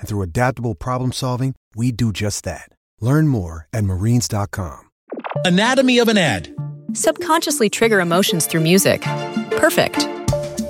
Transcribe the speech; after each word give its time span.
And 0.00 0.08
through 0.08 0.22
adaptable 0.22 0.74
problem 0.74 1.12
solving, 1.12 1.54
we 1.76 1.92
do 1.92 2.12
just 2.12 2.42
that. 2.44 2.68
Learn 3.00 3.28
more 3.28 3.68
at 3.72 3.84
marines.com. 3.84 4.88
Anatomy 5.44 5.98
of 5.98 6.08
an 6.08 6.18
ad. 6.18 6.54
Subconsciously 6.94 7.70
trigger 7.70 8.00
emotions 8.00 8.46
through 8.46 8.62
music. 8.62 9.02
Perfect. 9.56 10.08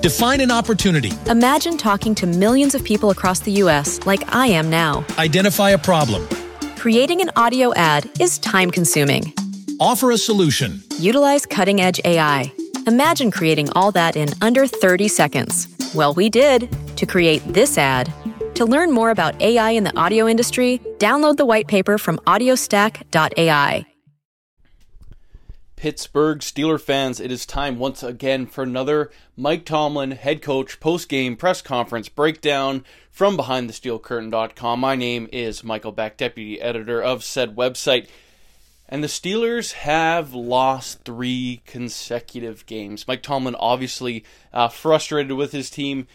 Define 0.02 0.40
an 0.40 0.50
opportunity. 0.50 1.12
Imagine 1.26 1.76
talking 1.76 2.14
to 2.16 2.26
millions 2.26 2.74
of 2.74 2.84
people 2.84 3.10
across 3.10 3.40
the 3.40 3.52
U.S. 3.52 4.04
like 4.06 4.34
I 4.34 4.46
am 4.48 4.68
now. 4.68 5.04
Identify 5.18 5.70
a 5.70 5.78
problem. 5.78 6.26
Creating 6.76 7.20
an 7.20 7.30
audio 7.36 7.72
ad 7.74 8.10
is 8.20 8.38
time 8.38 8.70
consuming. 8.70 9.32
Offer 9.78 10.10
a 10.10 10.18
solution. 10.18 10.82
Utilize 10.98 11.46
cutting 11.46 11.80
edge 11.80 12.00
AI. 12.04 12.52
Imagine 12.86 13.30
creating 13.30 13.70
all 13.72 13.92
that 13.92 14.16
in 14.16 14.28
under 14.40 14.66
30 14.66 15.08
seconds. 15.08 15.68
Well, 15.94 16.14
we 16.14 16.28
did 16.30 16.68
to 16.96 17.06
create 17.06 17.42
this 17.46 17.78
ad. 17.78 18.12
To 18.60 18.66
learn 18.66 18.92
more 18.92 19.08
about 19.08 19.40
AI 19.40 19.70
in 19.70 19.84
the 19.84 19.98
audio 19.98 20.28
industry, 20.28 20.82
download 20.98 21.38
the 21.38 21.46
white 21.46 21.66
paper 21.66 21.96
from 21.96 22.18
audiostack.ai. 22.26 23.86
Pittsburgh 25.76 26.40
Steeler 26.40 26.78
fans, 26.78 27.20
it 27.20 27.32
is 27.32 27.46
time 27.46 27.78
once 27.78 28.02
again 28.02 28.44
for 28.44 28.62
another 28.62 29.10
Mike 29.34 29.64
Tomlin 29.64 30.10
head 30.10 30.42
coach 30.42 30.78
post 30.78 31.08
game 31.08 31.36
press 31.36 31.62
conference 31.62 32.10
breakdown 32.10 32.84
from 33.10 33.38
BehindTheSteelCurtain.com. 33.38 34.78
My 34.78 34.94
name 34.94 35.26
is 35.32 35.64
Michael 35.64 35.92
Beck, 35.92 36.18
deputy 36.18 36.60
editor 36.60 37.02
of 37.02 37.24
said 37.24 37.56
website. 37.56 38.10
And 38.90 39.02
the 39.02 39.08
Steelers 39.08 39.72
have 39.72 40.34
lost 40.34 41.04
three 41.04 41.62
consecutive 41.64 42.66
games. 42.66 43.08
Mike 43.08 43.22
Tomlin 43.22 43.54
obviously 43.54 44.22
uh, 44.52 44.68
frustrated 44.68 45.32
with 45.32 45.52
his 45.52 45.70
team, 45.70 46.06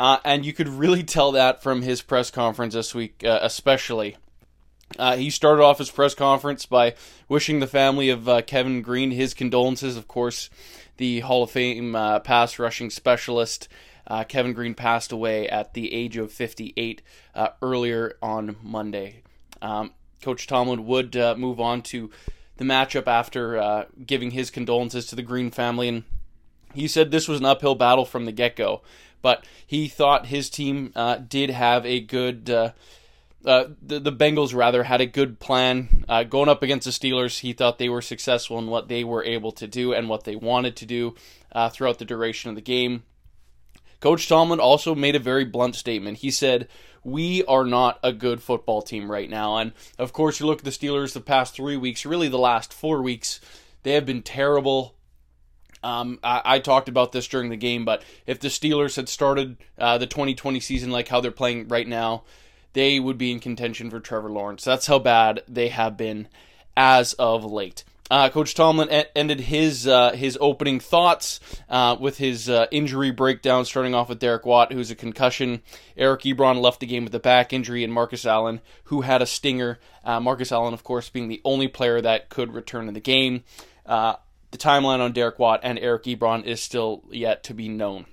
uh, 0.00 0.18
and 0.24 0.46
you 0.46 0.54
could 0.54 0.66
really 0.66 1.02
tell 1.02 1.32
that 1.32 1.62
from 1.62 1.82
his 1.82 2.00
press 2.00 2.30
conference 2.30 2.72
this 2.72 2.94
week, 2.94 3.22
uh, 3.22 3.38
especially. 3.42 4.16
Uh, 4.98 5.14
he 5.14 5.28
started 5.28 5.62
off 5.62 5.76
his 5.76 5.90
press 5.90 6.14
conference 6.14 6.64
by 6.64 6.94
wishing 7.28 7.60
the 7.60 7.66
family 7.66 8.08
of 8.08 8.26
uh, 8.26 8.40
Kevin 8.40 8.80
Greene 8.80 9.10
his 9.10 9.34
condolences. 9.34 9.98
Of 9.98 10.08
course, 10.08 10.48
the 10.96 11.20
Hall 11.20 11.42
of 11.42 11.50
Fame 11.50 11.94
uh, 11.94 12.20
pass 12.20 12.58
rushing 12.58 12.88
specialist 12.88 13.68
uh, 14.06 14.24
Kevin 14.24 14.54
Greene 14.54 14.74
passed 14.74 15.12
away 15.12 15.46
at 15.46 15.74
the 15.74 15.92
age 15.92 16.16
of 16.16 16.32
58 16.32 17.02
uh, 17.34 17.48
earlier 17.60 18.16
on 18.22 18.56
Monday. 18.62 19.22
Um, 19.60 19.92
Coach 20.22 20.46
Tomlin 20.46 20.86
would 20.86 21.14
move 21.36 21.60
on 21.60 21.82
to 21.82 22.10
the 22.56 22.64
matchup 22.64 23.06
after 23.06 23.86
giving 24.06 24.30
his 24.30 24.50
condolences 24.50 25.06
to 25.06 25.14
the 25.14 25.22
Greene 25.22 25.50
family, 25.50 25.88
and 25.88 26.04
he 26.74 26.88
said 26.88 27.10
this 27.10 27.28
was 27.28 27.40
an 27.40 27.46
uphill 27.46 27.74
battle 27.74 28.04
from 28.04 28.24
the 28.24 28.32
get 28.32 28.56
go. 28.56 28.82
But 29.22 29.44
he 29.66 29.88
thought 29.88 30.26
his 30.26 30.48
team 30.48 30.94
did 31.28 31.50
have 31.50 31.84
a 31.84 32.00
good 32.00 32.48
uh, 33.44 33.64
the, 33.80 33.98
the 33.98 34.12
Bengals 34.12 34.54
rather 34.54 34.82
had 34.82 35.00
a 35.00 35.06
good 35.06 35.38
plan 35.40 36.04
uh, 36.08 36.24
going 36.24 36.48
up 36.48 36.62
against 36.62 36.84
the 36.84 36.90
Steelers. 36.90 37.40
He 37.40 37.52
thought 37.52 37.78
they 37.78 37.88
were 37.88 38.02
successful 38.02 38.58
in 38.58 38.66
what 38.66 38.88
they 38.88 39.02
were 39.02 39.24
able 39.24 39.52
to 39.52 39.66
do 39.66 39.92
and 39.92 40.08
what 40.08 40.24
they 40.24 40.36
wanted 40.36 40.76
to 40.76 40.86
do 40.86 41.14
uh, 41.52 41.70
throughout 41.70 41.98
the 41.98 42.04
duration 42.04 42.50
of 42.50 42.56
the 42.56 42.62
game. 42.62 43.04
Coach 44.00 44.28
Tomlin 44.28 44.60
also 44.60 44.94
made 44.94 45.16
a 45.16 45.20
very 45.20 45.44
blunt 45.44 45.74
statement. 45.74 46.18
He 46.18 46.30
said, 46.30 46.68
We 47.02 47.44
are 47.44 47.64
not 47.64 47.98
a 48.02 48.12
good 48.12 48.42
football 48.42 48.82
team 48.82 49.10
right 49.10 49.28
now. 49.28 49.56
And 49.56 49.72
of 49.98 50.12
course, 50.12 50.40
you 50.40 50.46
look 50.46 50.58
at 50.58 50.64
the 50.64 50.70
Steelers 50.70 51.12
the 51.12 51.20
past 51.20 51.54
three 51.54 51.76
weeks, 51.76 52.06
really 52.06 52.28
the 52.28 52.38
last 52.38 52.72
four 52.72 53.02
weeks, 53.02 53.40
they 53.82 53.92
have 53.92 54.06
been 54.06 54.22
terrible. 54.22 54.94
Um, 55.82 56.18
I, 56.22 56.42
I, 56.44 56.58
talked 56.58 56.88
about 56.88 57.12
this 57.12 57.26
during 57.26 57.48
the 57.48 57.56
game, 57.56 57.84
but 57.84 58.02
if 58.26 58.38
the 58.38 58.48
Steelers 58.48 58.96
had 58.96 59.08
started 59.08 59.56
uh, 59.78 59.96
the 59.96 60.06
2020 60.06 60.60
season 60.60 60.90
like 60.90 61.08
how 61.08 61.20
they're 61.20 61.30
playing 61.30 61.68
right 61.68 61.88
now, 61.88 62.24
they 62.74 63.00
would 63.00 63.16
be 63.16 63.32
in 63.32 63.40
contention 63.40 63.90
for 63.90 63.98
Trevor 63.98 64.30
Lawrence. 64.30 64.62
That's 64.62 64.86
how 64.86 64.98
bad 64.98 65.42
they 65.48 65.68
have 65.68 65.96
been 65.96 66.28
as 66.76 67.14
of 67.14 67.44
late. 67.44 67.84
Uh, 68.10 68.28
Coach 68.28 68.54
Tomlin 68.54 68.88
ended 69.14 69.38
his 69.38 69.86
uh, 69.86 70.10
his 70.10 70.36
opening 70.40 70.80
thoughts 70.80 71.38
uh, 71.68 71.96
with 71.98 72.18
his 72.18 72.48
uh, 72.50 72.66
injury 72.72 73.12
breakdown, 73.12 73.64
starting 73.64 73.94
off 73.94 74.08
with 74.08 74.18
Derek 74.18 74.44
Watt, 74.44 74.72
who's 74.72 74.90
a 74.90 74.96
concussion. 74.96 75.62
Eric 75.96 76.22
Ebron 76.22 76.60
left 76.60 76.80
the 76.80 76.86
game 76.86 77.04
with 77.04 77.14
a 77.14 77.20
back 77.20 77.52
injury, 77.52 77.84
and 77.84 77.92
Marcus 77.92 78.26
Allen, 78.26 78.60
who 78.84 79.02
had 79.02 79.22
a 79.22 79.26
stinger. 79.26 79.78
Uh, 80.04 80.18
Marcus 80.18 80.50
Allen, 80.50 80.74
of 80.74 80.82
course, 80.82 81.08
being 81.08 81.28
the 81.28 81.40
only 81.44 81.68
player 81.68 82.00
that 82.00 82.30
could 82.30 82.52
return 82.52 82.86
to 82.86 82.92
the 82.92 83.00
game. 83.00 83.44
Uh, 84.50 84.56
the 84.56 84.58
timeline 84.58 85.00
on 85.00 85.12
Derek 85.12 85.38
Watt 85.38 85.60
and 85.62 85.78
Eric 85.78 86.04
Ebron 86.04 86.44
is 86.44 86.60
still 86.62 87.04
yet 87.10 87.42
to 87.44 87.54
be 87.54 87.68
known. 87.68 88.06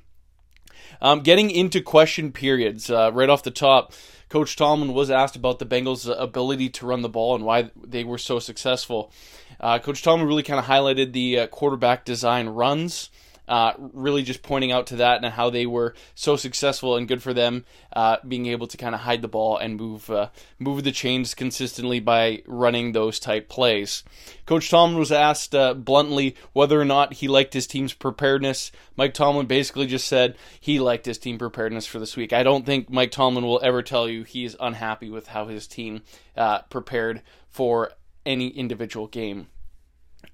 Um, 1.01 1.21
getting 1.21 1.51
into 1.51 1.81
question 1.81 2.31
periods 2.31 2.89
right 2.89 3.29
off 3.29 3.43
the 3.43 3.51
top. 3.51 3.93
Coach 4.29 4.55
Tomlin 4.55 4.93
was 4.93 5.09
asked 5.09 5.35
about 5.35 5.59
the 5.59 5.65
Bengals' 5.65 6.13
ability 6.21 6.69
to 6.69 6.85
run 6.85 7.01
the 7.01 7.09
ball 7.09 7.35
and 7.35 7.45
why 7.45 7.71
they 7.75 8.03
were 8.03 8.17
so 8.17 8.39
successful. 8.39 9.11
Uh, 9.59 9.79
Coach 9.79 10.03
Tomlin 10.03 10.27
really 10.27 10.43
kind 10.43 10.59
of 10.59 10.65
highlighted 10.65 11.13
the 11.13 11.39
uh, 11.39 11.47
quarterback 11.47 12.03
design 12.03 12.49
runs 12.49 13.09
uh, 13.47 13.73
really 13.77 14.23
just 14.23 14.43
pointing 14.43 14.71
out 14.71 14.87
to 14.87 14.97
that 14.97 15.23
and 15.23 15.33
how 15.33 15.49
they 15.49 15.65
were 15.65 15.93
so 16.15 16.35
successful 16.35 16.95
and 16.95 17.07
good 17.07 17.23
for 17.23 17.33
them, 17.33 17.65
uh, 17.93 18.17
being 18.27 18.45
able 18.47 18.67
to 18.67 18.77
kind 18.77 18.93
of 18.93 19.01
hide 19.01 19.21
the 19.21 19.27
ball 19.27 19.57
and 19.57 19.77
move 19.77 20.09
uh, 20.09 20.29
move 20.59 20.83
the 20.83 20.91
chains 20.91 21.33
consistently 21.33 21.99
by 21.99 22.41
running 22.45 22.91
those 22.91 23.19
type 23.19 23.49
plays. 23.49 24.03
Coach 24.45 24.69
Tomlin 24.69 24.99
was 24.99 25.11
asked 25.11 25.55
uh, 25.55 25.73
bluntly 25.73 26.35
whether 26.53 26.79
or 26.79 26.85
not 26.85 27.13
he 27.13 27.27
liked 27.27 27.53
his 27.53 27.67
team's 27.67 27.93
preparedness. 27.93 28.71
Mike 28.95 29.13
Tomlin 29.13 29.45
basically 29.45 29.87
just 29.87 30.07
said 30.07 30.35
he 30.59 30.79
liked 30.79 31.05
his 31.05 31.17
team 31.17 31.37
preparedness 31.37 31.85
for 31.85 31.99
this 31.99 32.15
week. 32.15 32.33
I 32.33 32.43
don't 32.43 32.65
think 32.65 32.89
Mike 32.89 33.11
Tomlin 33.11 33.45
will 33.45 33.61
ever 33.63 33.81
tell 33.81 34.09
you 34.09 34.23
he 34.23 34.45
is 34.45 34.57
unhappy 34.59 35.09
with 35.09 35.27
how 35.27 35.47
his 35.47 35.67
team 35.67 36.01
uh, 36.35 36.61
prepared 36.63 37.21
for 37.49 37.91
any 38.25 38.49
individual 38.49 39.07
game. 39.07 39.47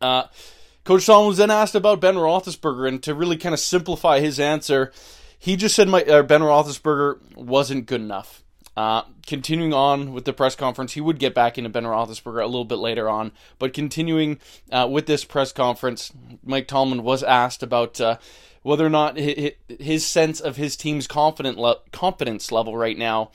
Uh, 0.02 0.24
Coach 0.84 1.06
Tomlin 1.06 1.28
was 1.28 1.38
then 1.38 1.52
asked 1.52 1.76
about 1.76 2.02
Ben 2.02 2.16
Roethlisberger, 2.16 2.88
and 2.88 3.02
to 3.04 3.14
really 3.14 3.38
kind 3.38 3.54
of 3.54 3.60
simplify 3.60 4.20
his 4.20 4.40
answer, 4.40 4.92
he 5.40 5.56
just 5.56 5.76
said 5.76 5.88
my, 5.88 6.04
uh, 6.04 6.24
Ben 6.24 6.42
Roethlisberger 6.42 7.36
wasn't 7.36 7.86
good 7.86 8.02
enough. 8.02 8.44
Uh, 8.76 9.04
continuing 9.28 9.74
on 9.74 10.14
with 10.14 10.26
the 10.26 10.34
press 10.34 10.56
conference, 10.56 10.94
he 10.94 11.02
would 11.02 11.20
get 11.20 11.36
back 11.36 11.58
into 11.58 11.70
Ben 11.70 11.84
Roethlisberger 11.84 12.42
a 12.42 12.48
little 12.48 12.66
bit 12.66 12.80
later 12.80 13.08
on, 13.08 13.32
but 13.60 13.74
continuing 13.74 14.40
uh, 14.72 14.88
with 14.90 15.06
this 15.06 15.24
press 15.24 15.52
conference, 15.52 16.12
Mike 16.44 16.68
Tomlin 16.68 17.04
was 17.04 17.24
asked 17.24 17.62
about 17.62 18.02
uh, 18.02 18.18
whether 18.64 18.86
or 18.86 18.90
not 18.90 19.18
his 19.18 20.06
sense 20.06 20.40
of 20.40 20.58
his 20.58 20.76
team's 20.76 21.06
confident 21.06 21.60
confidence 21.92 22.52
level 22.52 22.76
right 22.76 22.98
now 22.98 23.30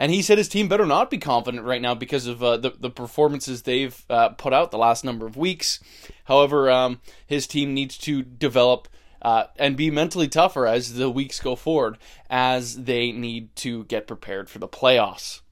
And 0.00 0.10
he 0.10 0.22
said 0.22 0.38
his 0.38 0.48
team 0.48 0.66
better 0.66 0.86
not 0.86 1.10
be 1.10 1.18
confident 1.18 1.62
right 1.64 1.82
now 1.82 1.94
because 1.94 2.26
of 2.26 2.42
uh, 2.42 2.56
the, 2.56 2.70
the 2.70 2.88
performances 2.88 3.62
they've 3.62 4.02
uh, 4.08 4.30
put 4.30 4.54
out 4.54 4.70
the 4.70 4.78
last 4.78 5.04
number 5.04 5.26
of 5.26 5.36
weeks. 5.36 5.78
However, 6.24 6.70
um, 6.70 7.02
his 7.26 7.46
team 7.46 7.74
needs 7.74 7.98
to 7.98 8.22
develop 8.22 8.88
uh, 9.20 9.44
and 9.58 9.76
be 9.76 9.90
mentally 9.90 10.26
tougher 10.26 10.66
as 10.66 10.94
the 10.94 11.10
weeks 11.10 11.38
go 11.38 11.54
forward, 11.54 11.98
as 12.30 12.84
they 12.84 13.12
need 13.12 13.54
to 13.56 13.84
get 13.84 14.06
prepared 14.06 14.48
for 14.48 14.58
the 14.58 14.66
playoffs. 14.66 15.42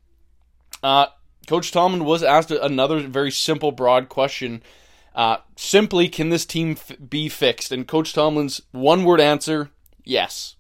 Uh, 0.82 1.08
Coach 1.46 1.70
Tomlin 1.70 2.06
was 2.06 2.22
asked 2.22 2.50
another 2.50 3.00
very 3.00 3.30
simple, 3.30 3.70
broad 3.70 4.08
question. 4.08 4.62
Uh, 5.14 5.36
simply, 5.56 6.08
can 6.08 6.30
this 6.30 6.46
team 6.46 6.70
f- 6.70 6.92
be 7.06 7.28
fixed? 7.28 7.70
And 7.70 7.86
Coach 7.86 8.14
Tomlin's 8.14 8.62
one 8.70 9.04
word 9.04 9.20
answer 9.20 9.68
yes. 10.04 10.56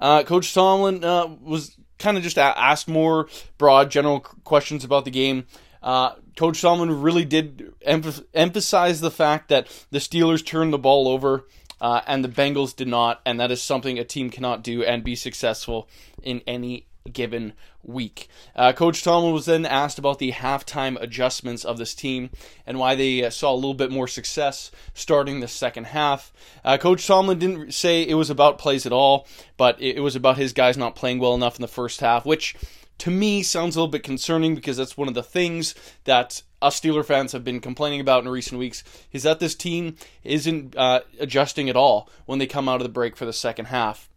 Uh, 0.00 0.24
Coach 0.24 0.52
Tomlin 0.52 1.04
uh, 1.04 1.28
was 1.40 1.76
kind 2.00 2.16
of 2.16 2.24
just 2.24 2.38
ask 2.38 2.88
more 2.88 3.28
broad, 3.58 3.90
general 3.90 4.20
questions 4.20 4.82
about 4.82 5.04
the 5.04 5.10
game. 5.10 5.46
Uh, 5.82 6.14
Coach 6.36 6.60
Tomlin 6.60 7.00
really 7.00 7.24
did 7.24 7.72
emph- 7.86 8.24
emphasize 8.34 9.00
the 9.00 9.10
fact 9.10 9.48
that 9.48 9.68
the 9.90 9.98
Steelers 9.98 10.44
turned 10.44 10.72
the 10.72 10.78
ball 10.78 11.06
over 11.06 11.46
uh, 11.80 12.00
and 12.06 12.24
the 12.24 12.28
Bengals 12.28 12.74
did 12.74 12.88
not, 12.88 13.20
and 13.24 13.40
that 13.40 13.50
is 13.50 13.62
something 13.62 13.98
a 13.98 14.04
team 14.04 14.30
cannot 14.30 14.62
do 14.62 14.82
and 14.82 15.04
be 15.04 15.14
successful 15.14 15.88
in 16.22 16.42
any 16.46 16.86
given 17.10 17.52
week. 17.82 18.28
Uh, 18.54 18.72
Coach 18.72 19.02
Tomlin 19.02 19.32
was 19.32 19.46
then 19.46 19.64
asked 19.64 19.98
about 19.98 20.18
the 20.18 20.32
halftime 20.32 21.00
adjustments 21.00 21.64
of 21.64 21.78
this 21.78 21.94
team 21.94 22.30
and 22.66 22.78
why 22.78 22.94
they 22.94 23.24
uh, 23.24 23.30
saw 23.30 23.52
a 23.52 23.54
little 23.54 23.74
bit 23.74 23.90
more 23.90 24.08
success 24.08 24.70
starting 24.94 25.40
the 25.40 25.48
second 25.48 25.84
half. 25.84 26.32
Uh, 26.64 26.76
Coach 26.76 27.06
Tomlin 27.06 27.38
didn't 27.38 27.74
say 27.74 28.02
it 28.02 28.14
was 28.14 28.30
about 28.30 28.58
plays 28.58 28.86
at 28.86 28.92
all, 28.92 29.26
but 29.56 29.80
it, 29.80 29.96
it 29.96 30.00
was 30.00 30.16
about 30.16 30.36
his 30.36 30.52
guys 30.52 30.76
not 30.76 30.96
playing 30.96 31.18
well 31.18 31.34
enough 31.34 31.56
in 31.56 31.62
the 31.62 31.68
first 31.68 32.00
half, 32.00 32.26
which 32.26 32.54
to 32.98 33.10
me 33.10 33.42
sounds 33.42 33.76
a 33.76 33.78
little 33.78 33.90
bit 33.90 34.02
concerning 34.02 34.54
because 34.54 34.76
that's 34.76 34.96
one 34.96 35.08
of 35.08 35.14
the 35.14 35.22
things 35.22 35.74
that 36.04 36.42
us 36.60 36.78
Steeler 36.78 37.04
fans 37.04 37.32
have 37.32 37.42
been 37.42 37.60
complaining 37.60 38.00
about 38.00 38.22
in 38.22 38.28
recent 38.28 38.58
weeks 38.58 38.84
is 39.12 39.22
that 39.22 39.40
this 39.40 39.54
team 39.54 39.96
isn't 40.22 40.76
uh, 40.76 41.00
adjusting 41.18 41.70
at 41.70 41.76
all 41.76 42.10
when 42.26 42.38
they 42.38 42.46
come 42.46 42.68
out 42.68 42.76
of 42.76 42.82
the 42.82 42.92
break 42.92 43.16
for 43.16 43.24
the 43.24 43.32
second 43.32 43.66
half. 43.66 44.10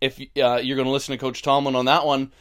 If 0.00 0.20
uh, 0.20 0.56
you're 0.56 0.76
going 0.76 0.86
to 0.86 0.92
listen 0.92 1.12
to 1.12 1.18
Coach 1.18 1.42
Tomlin 1.42 1.76
on 1.76 1.86
that 1.86 2.06
one, 2.06 2.32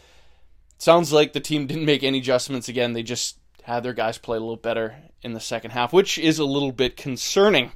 sounds 0.78 1.12
like 1.12 1.34
the 1.34 1.40
team 1.40 1.68
didn't 1.68 1.86
make 1.86 2.04
any 2.04 2.20
adjustments 2.20 2.68
again. 2.68 2.94
They 2.94 3.04
just 3.04 3.38
had 3.64 3.84
their 3.84 3.94
guys 3.94 4.18
play 4.18 4.38
a 4.38 4.40
little 4.40 4.56
better 4.58 4.96
in 5.22 5.34
the 5.34 5.40
second 5.40 5.72
half, 5.72 5.92
which 5.92 6.18
is 6.20 6.38
a 6.38 6.46
little 6.46 6.72
bit 6.72 6.96
concerning. 6.96 7.72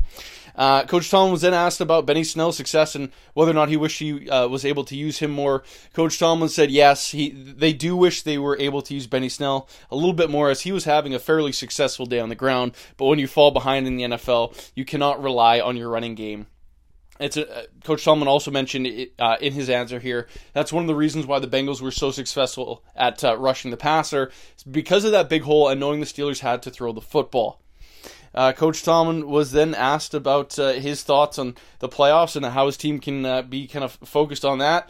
Uh, 0.56 0.84
Coach 0.84 1.10
Tomlin 1.10 1.32
was 1.32 1.42
then 1.42 1.54
asked 1.54 1.80
about 1.80 2.06
Benny 2.06 2.24
Snell's 2.24 2.58
success 2.58 2.94
and 2.94 3.12
whether 3.34 3.52
or 3.52 3.56
not 3.56 3.70
he 3.70 3.78
wished 3.78 4.00
he 4.00 4.30
uh, 4.30 4.48
was 4.48 4.66
able 4.66 4.84
to 4.84 4.96
use 4.96 5.20
him 5.20 5.32
more. 5.32 5.64
Coach 5.94 6.20
Tomlin 6.20 6.50
said 6.50 6.70
yes, 6.70 7.12
he 7.12 7.30
they 7.30 7.72
do 7.74 7.96
wish 7.96 8.22
they 8.22 8.38
were 8.38 8.58
able 8.58 8.82
to 8.82 8.94
use 8.94 9.08
Benny 9.08 9.30
Snell 9.30 9.70
a 9.90 9.96
little 9.96 10.14
bit 10.14 10.30
more 10.30 10.50
as 10.50 10.62
he 10.62 10.72
was 10.72 10.84
having 10.84 11.16
a 11.16 11.20
fairly 11.20 11.54
successful 11.54 12.06
day 12.06 12.20
on 12.20 12.30
the 12.30 12.36
ground. 12.36 12.74
But 12.98 13.06
when 13.06 13.20
you 13.20 13.28
fall 13.28 13.52
behind 13.52 13.88
in 13.88 13.96
the 13.96 14.04
NFL, 14.04 14.72
you 14.76 14.86
cannot 14.86 15.24
rely 15.24 15.60
on 15.60 15.78
your 15.78 15.90
running 15.90 16.14
game 16.14 16.48
it's 17.20 17.38
a, 17.38 17.50
uh, 17.50 17.64
Coach 17.84 18.04
Tomlin 18.04 18.28
also 18.28 18.52
mentioned 18.52 18.88
it, 18.88 19.14
uh, 19.20 19.38
in 19.42 19.54
his 19.54 19.70
answer 19.70 20.00
here. 20.00 20.28
That's 20.54 20.74
one 20.74 20.84
of 20.84 20.88
the 20.88 20.96
reasons 20.96 21.26
why 21.26 21.40
the 21.40 21.48
Bengals 21.48 21.82
were 21.82 21.92
so 21.92 22.12
successful 22.12 22.84
at 22.96 23.24
uh, 23.24 23.38
rushing 23.38 23.72
the 23.72 23.78
passer, 23.78 24.32
because 24.70 25.04
of 25.04 25.12
that 25.12 25.30
big 25.30 25.44
hole 25.44 25.68
and 25.68 25.80
knowing 25.80 26.00
the 26.00 26.06
Steelers 26.06 26.40
had 26.40 26.62
to 26.64 26.72
throw 26.72 26.94
the 26.94 27.02
football. 27.02 27.62
Uh, 28.34 28.54
Coach 28.54 28.84
Tomlin 28.84 29.28
was 29.28 29.52
then 29.52 29.74
asked 29.74 30.14
about 30.14 30.58
uh, 30.60 30.74
his 30.74 31.04
thoughts 31.04 31.40
on 31.40 31.56
the 31.80 31.90
playoffs 31.90 32.36
and 32.36 32.46
how 32.46 32.68
his 32.68 32.78
team 32.78 33.00
can 33.00 33.26
uh, 33.26 33.42
be 33.42 33.68
kind 33.68 33.84
of 33.84 33.94
focused 34.04 34.46
on 34.46 34.60
that. 34.60 34.90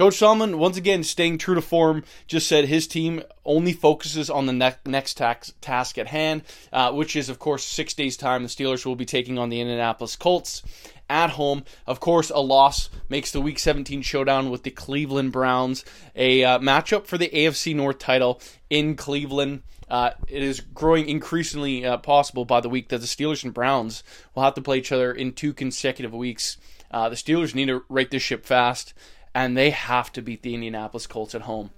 Coach 0.00 0.18
Tomlin, 0.18 0.56
once 0.56 0.78
again, 0.78 1.04
staying 1.04 1.36
true 1.36 1.54
to 1.54 1.60
form, 1.60 2.04
just 2.26 2.48
said 2.48 2.64
his 2.64 2.86
team 2.86 3.22
only 3.44 3.74
focuses 3.74 4.30
on 4.30 4.46
the 4.46 4.52
ne- 4.54 4.72
next 4.86 5.18
tax- 5.18 5.52
task 5.60 5.98
at 5.98 6.06
hand, 6.06 6.40
uh, 6.72 6.90
which 6.90 7.14
is, 7.14 7.28
of 7.28 7.38
course, 7.38 7.62
six 7.62 7.92
days' 7.92 8.16
time. 8.16 8.42
The 8.42 8.48
Steelers 8.48 8.86
will 8.86 8.96
be 8.96 9.04
taking 9.04 9.38
on 9.38 9.50
the 9.50 9.60
Indianapolis 9.60 10.16
Colts 10.16 10.62
at 11.10 11.28
home. 11.28 11.64
Of 11.86 12.00
course, 12.00 12.30
a 12.30 12.40
loss 12.40 12.88
makes 13.10 13.30
the 13.30 13.42
Week 13.42 13.58
17 13.58 14.00
showdown 14.00 14.48
with 14.48 14.62
the 14.62 14.70
Cleveland 14.70 15.32
Browns 15.32 15.84
a 16.16 16.44
uh, 16.44 16.58
matchup 16.60 17.06
for 17.06 17.18
the 17.18 17.28
AFC 17.28 17.76
North 17.76 17.98
title 17.98 18.40
in 18.70 18.96
Cleveland. 18.96 19.64
Uh, 19.86 20.12
it 20.28 20.42
is 20.42 20.60
growing 20.60 21.10
increasingly 21.10 21.84
uh, 21.84 21.98
possible 21.98 22.46
by 22.46 22.62
the 22.62 22.70
week 22.70 22.88
that 22.88 23.02
the 23.02 23.06
Steelers 23.06 23.44
and 23.44 23.52
Browns 23.52 24.02
will 24.34 24.44
have 24.44 24.54
to 24.54 24.62
play 24.62 24.78
each 24.78 24.92
other 24.92 25.12
in 25.12 25.34
two 25.34 25.52
consecutive 25.52 26.14
weeks. 26.14 26.56
Uh, 26.90 27.10
the 27.10 27.16
Steelers 27.16 27.54
need 27.54 27.66
to 27.66 27.84
right 27.90 28.10
this 28.10 28.22
ship 28.22 28.46
fast, 28.46 28.94
and 29.34 29.56
they 29.56 29.70
have 29.70 30.12
to 30.12 30.22
beat 30.22 30.42
the 30.42 30.54
Indianapolis 30.54 31.06
Colts 31.06 31.34
at 31.34 31.42
home 31.42 31.70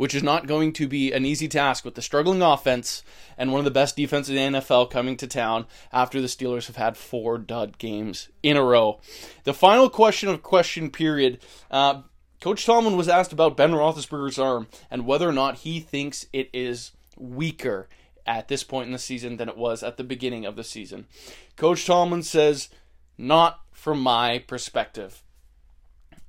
which 0.00 0.14
is 0.14 0.22
not 0.22 0.46
going 0.46 0.72
to 0.72 0.88
be 0.88 1.12
an 1.12 1.26
easy 1.26 1.46
task 1.46 1.84
with 1.84 1.94
the 1.94 2.00
struggling 2.00 2.40
offense 2.40 3.02
and 3.36 3.52
one 3.52 3.58
of 3.58 3.66
the 3.66 3.70
best 3.70 3.96
defenses 3.96 4.34
in 4.34 4.54
the 4.54 4.58
NFL 4.58 4.90
coming 4.90 5.14
to 5.14 5.26
town 5.26 5.66
after 5.92 6.22
the 6.22 6.26
Steelers 6.26 6.68
have 6.68 6.76
had 6.76 6.96
four 6.96 7.36
dud 7.36 7.76
games 7.76 8.30
in 8.42 8.56
a 8.56 8.64
row. 8.64 8.98
The 9.44 9.52
final 9.52 9.90
question 9.90 10.30
of 10.30 10.42
question 10.42 10.90
period. 10.90 11.38
Uh, 11.70 12.00
Coach 12.40 12.64
Tomlin 12.64 12.96
was 12.96 13.10
asked 13.10 13.34
about 13.34 13.58
Ben 13.58 13.72
Roethlisberger's 13.72 14.38
arm 14.38 14.68
and 14.90 15.04
whether 15.04 15.28
or 15.28 15.34
not 15.34 15.56
he 15.56 15.80
thinks 15.80 16.24
it 16.32 16.48
is 16.54 16.92
weaker 17.18 17.86
at 18.24 18.48
this 18.48 18.64
point 18.64 18.86
in 18.86 18.92
the 18.92 18.98
season 18.98 19.36
than 19.36 19.50
it 19.50 19.58
was 19.58 19.82
at 19.82 19.98
the 19.98 20.02
beginning 20.02 20.46
of 20.46 20.56
the 20.56 20.64
season. 20.64 21.08
Coach 21.56 21.84
Tomlin 21.84 22.22
says, 22.22 22.70
not 23.18 23.60
from 23.70 24.00
my 24.00 24.38
perspective. 24.38 25.22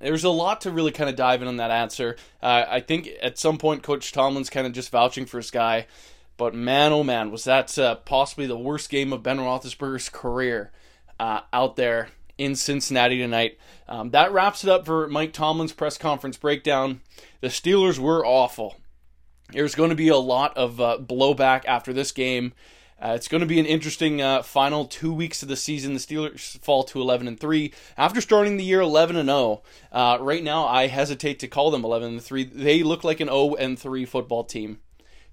There's 0.02 0.24
a 0.24 0.30
lot 0.30 0.62
to 0.62 0.70
really 0.70 0.90
kind 0.90 1.08
of 1.08 1.16
dive 1.16 1.42
in 1.42 1.48
on 1.48 1.58
that 1.58 1.70
answer. 1.70 2.16
Uh, 2.42 2.64
I 2.68 2.80
think 2.80 3.08
at 3.22 3.38
some 3.38 3.56
point 3.56 3.82
Coach 3.82 4.12
Tomlin's 4.12 4.50
kind 4.50 4.66
of 4.66 4.72
just 4.72 4.90
vouching 4.90 5.26
for 5.26 5.36
his 5.36 5.50
guy, 5.50 5.86
but 6.36 6.54
man, 6.54 6.92
oh 6.92 7.04
man, 7.04 7.30
was 7.30 7.44
that 7.44 7.78
uh, 7.78 7.94
possibly 7.94 8.46
the 8.46 8.58
worst 8.58 8.90
game 8.90 9.12
of 9.12 9.22
Ben 9.22 9.38
Roethlisberger's 9.38 10.08
career 10.08 10.72
uh, 11.20 11.42
out 11.52 11.76
there 11.76 12.08
in 12.36 12.56
Cincinnati 12.56 13.18
tonight. 13.18 13.58
Um, 13.88 14.10
that 14.10 14.32
wraps 14.32 14.64
it 14.64 14.70
up 14.70 14.86
for 14.86 15.06
Mike 15.06 15.32
Tomlin's 15.32 15.72
press 15.72 15.96
conference 15.96 16.36
breakdown. 16.36 17.00
The 17.40 17.48
Steelers 17.48 17.98
were 17.98 18.26
awful. 18.26 18.76
There's 19.52 19.74
going 19.74 19.90
to 19.90 19.96
be 19.96 20.08
a 20.08 20.16
lot 20.16 20.56
of 20.56 20.80
uh, 20.80 20.98
blowback 21.00 21.64
after 21.66 21.92
this 21.92 22.10
game. 22.10 22.54
Uh, 23.02 23.14
it's 23.14 23.26
going 23.26 23.40
to 23.40 23.46
be 23.46 23.58
an 23.58 23.66
interesting 23.66 24.22
uh, 24.22 24.42
final 24.42 24.84
two 24.84 25.12
weeks 25.12 25.42
of 25.42 25.48
the 25.48 25.56
season. 25.56 25.92
The 25.92 25.98
Steelers 25.98 26.60
fall 26.60 26.84
to 26.84 27.00
11 27.00 27.26
and 27.26 27.40
three 27.40 27.72
after 27.98 28.20
starting 28.20 28.58
the 28.58 28.64
year 28.64 28.80
11 28.80 29.16
and 29.16 29.28
0. 29.28 29.62
Uh, 29.90 30.18
right 30.20 30.44
now, 30.44 30.66
I 30.66 30.86
hesitate 30.86 31.40
to 31.40 31.48
call 31.48 31.72
them 31.72 31.84
11 31.84 32.08
and 32.10 32.22
three. 32.22 32.44
They 32.44 32.84
look 32.84 33.02
like 33.02 33.18
an 33.18 33.26
0 33.26 33.56
and 33.56 33.76
three 33.76 34.04
football 34.04 34.44
team. 34.44 34.78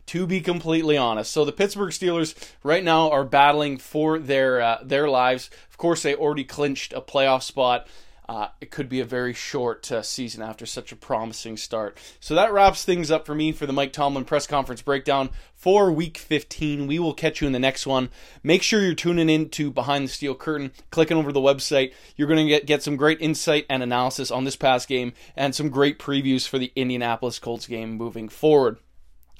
To 0.08 0.26
be 0.26 0.42
completely 0.42 0.98
honest, 0.98 1.32
so 1.32 1.46
the 1.46 1.52
Pittsburgh 1.52 1.92
Steelers 1.92 2.34
right 2.64 2.84
now 2.84 3.12
are 3.12 3.24
battling 3.24 3.78
for 3.78 4.18
their 4.18 4.60
uh, 4.60 4.80
their 4.82 5.08
lives. 5.08 5.52
Of 5.70 5.78
course, 5.78 6.02
they 6.02 6.16
already 6.16 6.46
clinched 6.46 6.94
a 6.94 7.02
playoff 7.02 7.44
spot. 7.44 7.88
Uh, 8.30 8.50
it 8.62 8.70
could 8.70 8.88
be 8.88 9.00
a 9.00 9.06
very 9.06 9.34
short 9.34 9.92
uh, 9.92 10.04
season 10.04 10.44
after 10.44 10.64
such 10.64 10.92
a 10.92 10.96
promising 10.96 11.58
start. 11.58 11.98
So 12.20 12.36
that 12.36 12.54
wraps 12.54 12.86
things 12.86 13.10
up 13.10 13.26
for 13.26 13.34
me 13.34 13.52
for 13.52 13.66
the 13.66 13.74
Mike 13.74 13.92
Tomlin 13.92 14.24
press 14.24 14.46
conference 14.46 14.84
breakdown 14.84 15.32
for 15.56 15.92
week 15.92 16.20
15. 16.20 16.86
We 16.86 17.00
will 17.00 17.16
catch 17.16 17.42
you 17.42 17.48
in 17.48 17.54
the 17.54 17.60
next 17.60 17.88
one. 17.88 18.12
Make 18.44 18.62
sure 18.62 18.84
you're 18.84 18.94
tuning 18.94 19.32
in 19.32 19.50
to 19.50 19.72
Behind 19.72 20.06
the 20.06 20.10
Steel 20.10 20.36
Curtain, 20.36 20.74
clicking 20.92 21.18
over 21.18 21.32
the 21.32 21.40
website. 21.40 21.92
You're 22.16 22.28
going 22.28 22.46
to 22.46 22.54
get, 22.54 22.68
get 22.68 22.84
some 22.84 22.98
great 22.98 23.20
insight 23.20 23.66
and 23.68 23.82
analysis 23.82 24.30
on 24.30 24.44
this 24.44 24.56
past 24.56 24.88
game 24.88 25.14
and 25.36 25.56
some 25.56 25.70
great 25.70 25.98
previews 25.98 26.48
for 26.48 26.60
the 26.60 26.72
Indianapolis 26.76 27.40
Colts 27.40 27.66
game 27.66 27.94
moving 27.94 28.30
forward. 28.30 28.78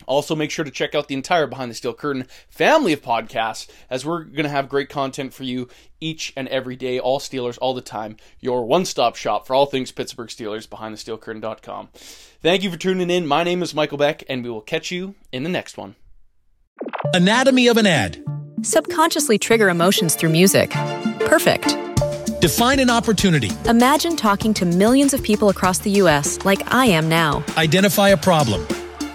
Also, 0.10 0.36
make 0.36 0.50
sure 0.50 0.66
to 0.66 0.72
check 0.72 0.96
out 0.96 1.08
the 1.08 1.14
entire 1.14 1.46
Behind 1.46 1.70
the 1.70 1.76
Steel 1.76 1.94
Curtain 1.94 2.26
family 2.50 2.94
of 2.94 3.02
podcasts, 3.02 3.70
as 3.92 4.04
we're 4.04 4.24
going 4.24 4.44
to 4.44 4.50
have 4.50 4.68
great 4.68 4.90
content 4.90 5.36
for 5.36 5.44
you 5.44 5.70
each 6.00 6.34
and 6.36 6.48
every 6.48 6.76
day, 6.76 7.00
all 7.00 7.20
Steelers, 7.20 7.60
all 7.62 7.76
the 7.76 7.82
time. 7.82 8.18
Your 8.40 8.66
one 8.66 8.86
stop 8.86 9.16
shop 9.16 9.46
for 9.46 9.54
all 9.54 9.68
things 9.68 9.92
Pittsburgh 9.92 10.30
Steelers, 10.30 10.68
BehindTheSteelCurtain.com. 10.68 11.90
Thank 12.42 12.64
you 12.64 12.72
for 12.72 12.78
tuning 12.78 13.12
in. 13.12 13.28
My 13.28 13.44
name 13.44 13.62
is 13.62 13.76
Michael 13.76 14.00
Beck, 14.00 14.24
and 14.28 14.44
we 14.44 14.50
will 14.50 14.62
catch 14.62 14.90
you 14.90 15.14
in 15.32 15.44
the 15.44 15.50
next 15.50 15.78
one. 15.78 15.96
Anatomy 17.14 17.68
of 17.68 17.78
an 17.78 17.86
ad. 17.86 18.24
Subconsciously 18.64 19.38
trigger 19.38 19.70
emotions 19.70 20.16
through 20.16 20.30
music. 20.30 20.72
Perfect. 21.20 21.78
Define 22.42 22.80
an 22.80 22.90
opportunity. 22.90 23.52
Imagine 23.66 24.16
talking 24.16 24.56
to 24.56 24.66
millions 24.66 25.14
of 25.14 25.22
people 25.22 25.50
across 25.50 25.78
the 25.78 25.92
U.S. 25.92 26.44
like 26.46 26.74
I 26.74 26.86
am 26.86 27.08
now. 27.10 27.44
Identify 27.58 28.10
a 28.10 28.18
problem 28.18 28.66